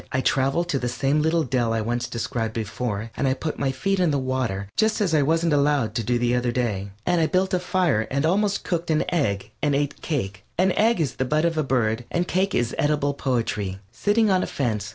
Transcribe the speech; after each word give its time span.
I 0.11 0.19
traveled 0.19 0.67
to 0.69 0.79
the 0.79 0.89
same 0.89 1.21
little 1.21 1.43
dell 1.43 1.73
I 1.73 1.95
described 1.95 2.55
before, 2.55 3.11
and 3.15 3.27
I 3.27 3.35
put 3.35 3.59
my 3.59 3.71
feet 3.71 3.99
in 3.99 4.09
the 4.09 4.17
water 4.17 4.67
just 4.75 4.99
as 4.99 5.13
I 5.13 5.21
wasn't 5.21 5.53
allowed 5.53 5.93
to 5.93 6.03
do 6.03 6.17
the 6.17 6.33
other 6.35 6.51
day. 6.51 6.89
And 7.05 7.21
I 7.21 7.27
built 7.27 7.53
a 7.53 7.59
fire 7.59 8.07
and 8.09 8.25
almost 8.25 8.63
cooked 8.63 8.89
an 8.89 9.03
egg 9.13 9.51
and 9.61 9.75
ate 9.75 10.01
cake 10.01 10.43
(an 10.57 10.71
egg 10.71 10.99
is 10.99 11.17
the 11.17 11.25
bud 11.25 11.45
of 11.45 11.55
a 11.55 11.61
bird, 11.63 12.05
and 12.09 12.27
cake 12.27 12.55
is 12.55 12.73
edible 12.79 13.13
poetry) 13.13 13.77
sitting 13.91 14.31
on 14.31 14.41
a 14.41 14.47
fence. 14.47 14.89